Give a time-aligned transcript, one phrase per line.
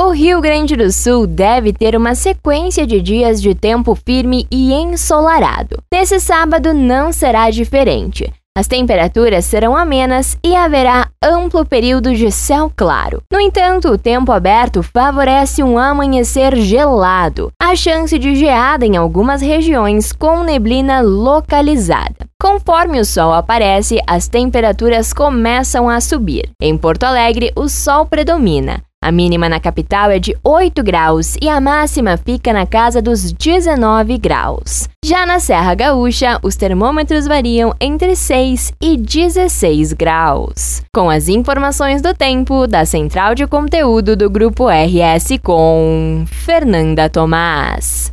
[0.00, 4.72] O Rio Grande do Sul deve ter uma sequência de dias de tempo firme e
[4.72, 5.78] ensolarado.
[5.92, 8.28] Nesse sábado não será diferente.
[8.58, 13.22] As temperaturas serão amenas e haverá amplo período de céu claro.
[13.32, 19.40] No entanto, o tempo aberto favorece um amanhecer gelado, a chance de geada em algumas
[19.40, 22.23] regiões com neblina localizada.
[22.44, 26.50] Conforme o sol aparece, as temperaturas começam a subir.
[26.60, 28.82] Em Porto Alegre, o sol predomina.
[29.02, 33.32] A mínima na capital é de 8 graus e a máxima fica na casa dos
[33.32, 34.86] 19 graus.
[35.02, 40.82] Já na Serra Gaúcha, os termômetros variam entre 6 e 16 graus.
[40.94, 48.12] Com as informações do tempo da Central de Conteúdo do Grupo RS com Fernanda Tomás.